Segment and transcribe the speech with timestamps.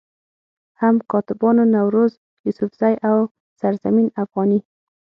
[0.81, 2.13] هم کاتبانو نوروز
[2.45, 3.17] يوسفزئ، او
[3.59, 4.59] سرزمين افغاني